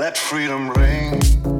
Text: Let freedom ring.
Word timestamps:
Let 0.00 0.16
freedom 0.16 0.70
ring. 0.70 1.59